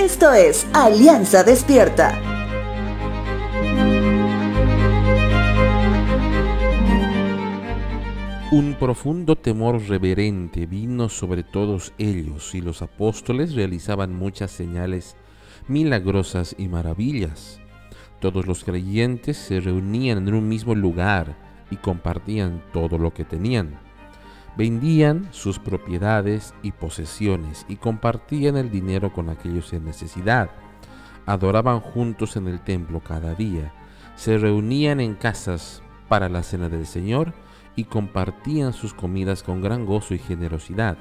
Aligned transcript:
Esto 0.00 0.32
es 0.32 0.66
Alianza 0.72 1.44
Despierta. 1.44 2.18
Un 8.50 8.76
profundo 8.80 9.36
temor 9.36 9.78
reverente 9.86 10.64
vino 10.64 11.10
sobre 11.10 11.42
todos 11.42 11.92
ellos 11.98 12.54
y 12.54 12.62
los 12.62 12.80
apóstoles 12.80 13.54
realizaban 13.54 14.16
muchas 14.16 14.50
señales 14.50 15.16
milagrosas 15.68 16.56
y 16.56 16.68
maravillas. 16.68 17.60
Todos 18.20 18.46
los 18.46 18.64
creyentes 18.64 19.36
se 19.36 19.60
reunían 19.60 20.26
en 20.28 20.32
un 20.32 20.48
mismo 20.48 20.74
lugar 20.74 21.36
y 21.70 21.76
compartían 21.76 22.64
todo 22.72 22.96
lo 22.96 23.12
que 23.12 23.26
tenían. 23.26 23.89
Vendían 24.56 25.28
sus 25.30 25.58
propiedades 25.58 26.54
y 26.62 26.72
posesiones 26.72 27.64
y 27.68 27.76
compartían 27.76 28.56
el 28.56 28.70
dinero 28.70 29.12
con 29.12 29.28
aquellos 29.28 29.72
en 29.72 29.84
necesidad. 29.84 30.50
Adoraban 31.26 31.80
juntos 31.80 32.36
en 32.36 32.48
el 32.48 32.60
templo 32.60 33.00
cada 33.00 33.34
día. 33.34 33.72
Se 34.16 34.36
reunían 34.38 35.00
en 35.00 35.14
casas 35.14 35.82
para 36.08 36.28
la 36.28 36.42
cena 36.42 36.68
del 36.68 36.86
Señor 36.86 37.32
y 37.76 37.84
compartían 37.84 38.72
sus 38.72 38.92
comidas 38.92 39.42
con 39.42 39.62
gran 39.62 39.86
gozo 39.86 40.14
y 40.14 40.18
generosidad, 40.18 40.98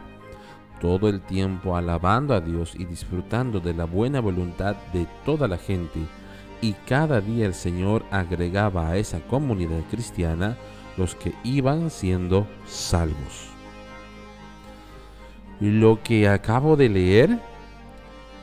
todo 0.79 1.09
el 1.09 1.19
tiempo 1.21 1.75
alabando 1.75 2.33
a 2.33 2.41
Dios 2.41 2.75
y 2.75 2.85
disfrutando 2.85 3.59
de 3.59 3.73
la 3.73 3.85
buena 3.85 4.21
voluntad 4.21 4.75
de 4.93 5.07
toda 5.25 5.47
la 5.47 5.57
gente, 5.57 5.99
y 6.61 6.73
cada 6.87 7.21
día 7.21 7.45
el 7.45 7.53
Señor 7.53 8.05
agregaba 8.11 8.89
a 8.89 8.97
esa 8.97 9.19
comunidad 9.21 9.81
cristiana 9.89 10.57
los 10.99 11.15
que 11.15 11.33
iban 11.43 11.89
siendo 11.89 12.45
salvos. 12.67 13.47
Lo 15.59 16.03
que 16.03 16.27
acabo 16.27 16.77
de 16.77 16.89
leer 16.89 17.39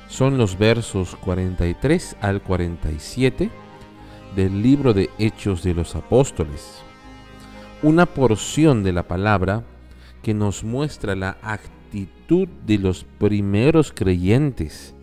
son 0.09 0.37
los 0.39 0.59
versos 0.59 1.15
43 1.17 2.17
al 2.21 2.43
47 2.43 3.51
del 4.35 4.63
libro 4.63 4.93
de 4.93 5.09
Hechos 5.19 5.63
de 5.63 5.75
los 5.75 5.95
Apóstoles 5.95 6.83
una 7.83 8.07
porción 8.07 8.83
de 8.83 8.93
la 8.93 9.03
palabra 9.03 9.63
que 10.23 10.35
nos 10.35 10.65
muestra 10.65 11.15
la 11.15 11.37
actitud 11.43 12.49
de 12.67 12.79
los 12.79 13.05
primeros 13.05 13.93
creyentes 13.93 14.95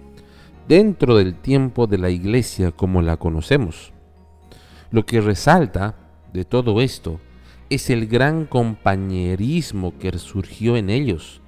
dentro 0.68 1.16
del 1.16 1.36
tiempo 1.36 1.88
de 1.88 1.98
la 1.98 2.10
iglesia 2.10 2.72
como 2.72 3.02
la 3.02 3.18
conocemos. 3.18 3.94
Lo 4.92 5.06
que 5.06 5.22
resalta 5.22 5.96
de 6.34 6.46
todo 6.46 6.82
esto 6.82 7.20
es 7.74 7.90
el 7.90 8.08
gran 8.08 8.46
compañerismo 8.46 9.98
que 9.98 10.18
surgió 10.20 10.78
en 10.78 10.90
ellos. 10.90 11.42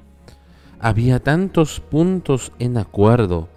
Había 0.79 1.19
tantos 1.19 1.79
puntos 1.79 2.51
en 2.59 2.77
acuerdo 2.77 3.49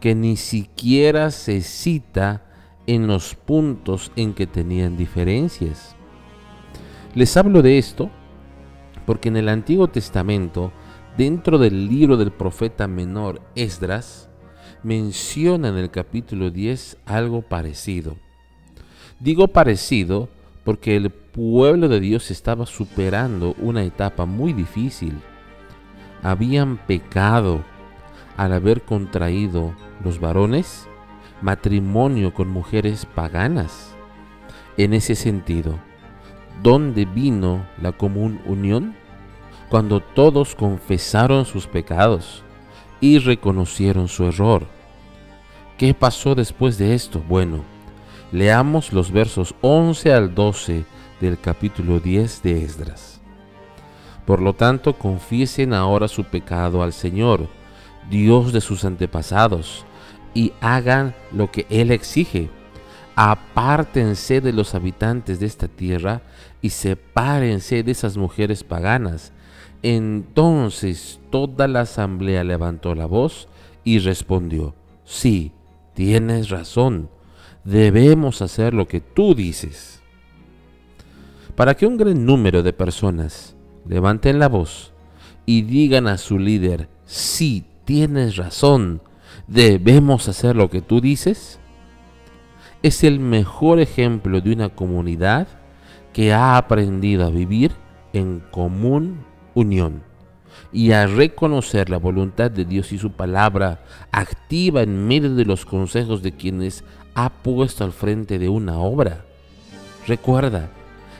que 0.00 0.14
ni 0.14 0.36
siquiera 0.36 1.30
se 1.30 1.60
cita 1.60 2.44
en 2.86 3.06
los 3.06 3.34
puntos 3.34 4.12
en 4.16 4.34
que 4.34 4.46
tenían 4.46 4.96
diferencias. 4.96 5.96
Les 7.14 7.36
hablo 7.36 7.62
de 7.62 7.78
esto 7.78 8.10
porque 9.04 9.28
en 9.28 9.36
el 9.36 9.48
Antiguo 9.48 9.88
Testamento, 9.88 10.72
dentro 11.16 11.58
del 11.58 11.88
libro 11.88 12.16
del 12.16 12.32
profeta 12.32 12.88
menor 12.88 13.40
Esdras, 13.54 14.28
menciona 14.82 15.68
en 15.68 15.76
el 15.76 15.90
capítulo 15.90 16.50
10 16.50 16.98
algo 17.06 17.42
parecido. 17.42 18.16
Digo 19.20 19.48
parecido 19.48 20.28
porque 20.64 20.96
el 20.96 21.10
pueblo 21.36 21.88
de 21.88 22.00
Dios 22.00 22.30
estaba 22.30 22.64
superando 22.66 23.54
una 23.58 23.84
etapa 23.84 24.24
muy 24.24 24.54
difícil. 24.54 25.20
Habían 26.22 26.78
pecado 26.78 27.62
al 28.38 28.54
haber 28.54 28.82
contraído 28.82 29.74
los 30.02 30.18
varones 30.18 30.88
matrimonio 31.42 32.32
con 32.32 32.48
mujeres 32.48 33.06
paganas. 33.06 33.94
En 34.78 34.94
ese 34.94 35.14
sentido, 35.14 35.78
¿Dónde 36.62 37.04
vino 37.04 37.66
la 37.82 37.92
común 37.92 38.40
unión? 38.46 38.96
Cuando 39.68 40.00
todos 40.00 40.54
confesaron 40.54 41.44
sus 41.44 41.66
pecados 41.66 42.42
y 43.00 43.18
reconocieron 43.18 44.08
su 44.08 44.24
error. 44.24 44.66
¿Qué 45.76 45.92
pasó 45.92 46.34
después 46.34 46.78
de 46.78 46.94
esto? 46.94 47.22
Bueno, 47.28 47.60
leamos 48.32 48.92
los 48.94 49.10
versos 49.10 49.54
11 49.60 50.14
al 50.14 50.34
12 50.34 50.86
del 51.20 51.38
capítulo 51.40 52.00
10 52.00 52.42
de 52.42 52.62
Esdras. 52.62 53.20
Por 54.24 54.42
lo 54.42 54.54
tanto, 54.54 54.98
confiesen 54.98 55.72
ahora 55.72 56.08
su 56.08 56.24
pecado 56.24 56.82
al 56.82 56.92
Señor, 56.92 57.48
Dios 58.10 58.52
de 58.52 58.60
sus 58.60 58.84
antepasados, 58.84 59.84
y 60.34 60.52
hagan 60.60 61.14
lo 61.32 61.50
que 61.50 61.66
Él 61.70 61.90
exige 61.90 62.50
apártense 63.16 64.42
de 64.42 64.52
los 64.52 64.74
habitantes 64.74 65.40
de 65.40 65.46
esta 65.46 65.68
tierra 65.68 66.20
y 66.60 66.68
sepárense 66.68 67.82
de 67.82 67.90
esas 67.90 68.18
mujeres 68.18 68.62
paganas. 68.62 69.32
Entonces 69.82 71.18
toda 71.30 71.66
la 71.66 71.80
asamblea 71.80 72.44
levantó 72.44 72.94
la 72.94 73.06
voz 73.06 73.48
y 73.84 73.98
respondió, 74.00 74.74
sí, 75.04 75.52
tienes 75.94 76.50
razón, 76.50 77.08
debemos 77.64 78.42
hacer 78.42 78.74
lo 78.74 78.86
que 78.86 79.00
tú 79.00 79.34
dices. 79.34 80.02
Para 81.56 81.74
que 81.74 81.86
un 81.86 81.96
gran 81.96 82.26
número 82.26 82.62
de 82.62 82.74
personas 82.74 83.56
levanten 83.88 84.38
la 84.38 84.48
voz 84.48 84.92
y 85.46 85.62
digan 85.62 86.06
a 86.06 86.18
su 86.18 86.38
líder, 86.38 86.90
sí, 87.06 87.64
tienes 87.86 88.36
razón, 88.36 89.00
debemos 89.46 90.28
hacer 90.28 90.54
lo 90.54 90.68
que 90.68 90.82
tú 90.82 91.00
dices, 91.00 91.58
es 92.82 93.02
el 93.04 93.20
mejor 93.20 93.80
ejemplo 93.80 94.42
de 94.42 94.52
una 94.52 94.68
comunidad 94.68 95.48
que 96.12 96.34
ha 96.34 96.58
aprendido 96.58 97.24
a 97.24 97.30
vivir 97.30 97.72
en 98.12 98.42
común 98.50 99.24
unión 99.54 100.02
y 100.72 100.92
a 100.92 101.06
reconocer 101.06 101.88
la 101.88 101.96
voluntad 101.96 102.50
de 102.50 102.66
Dios 102.66 102.92
y 102.92 102.98
su 102.98 103.12
palabra 103.12 103.82
activa 104.12 104.82
en 104.82 105.08
medio 105.08 105.34
de 105.34 105.46
los 105.46 105.64
consejos 105.64 106.22
de 106.22 106.32
quienes 106.32 106.84
ha 107.14 107.30
puesto 107.30 107.82
al 107.82 107.92
frente 107.92 108.38
de 108.38 108.50
una 108.50 108.78
obra. 108.78 109.24
Recuerda, 110.06 110.70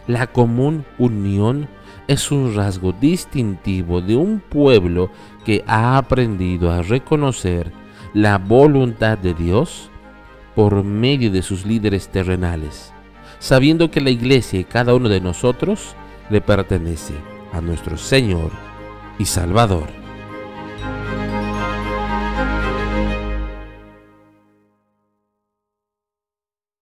la 0.06 0.26
común 0.26 0.84
unión 0.98 1.68
es 2.08 2.30
un 2.30 2.54
rasgo 2.54 2.92
distintivo 2.92 4.00
de 4.00 4.16
un 4.16 4.40
pueblo 4.40 5.10
que 5.44 5.64
ha 5.66 5.96
aprendido 5.96 6.70
a 6.70 6.82
reconocer 6.82 7.72
la 8.14 8.38
voluntad 8.38 9.18
de 9.18 9.34
Dios 9.34 9.90
por 10.54 10.84
medio 10.84 11.30
de 11.30 11.42
sus 11.42 11.66
líderes 11.66 12.08
terrenales, 12.08 12.92
sabiendo 13.38 13.90
que 13.90 14.00
la 14.00 14.10
iglesia 14.10 14.60
y 14.60 14.64
cada 14.64 14.94
uno 14.94 15.08
de 15.08 15.20
nosotros 15.20 15.94
le 16.30 16.40
pertenece 16.40 17.14
a 17.52 17.60
nuestro 17.60 17.96
Señor 17.96 18.50
y 19.18 19.24
Salvador. 19.24 20.05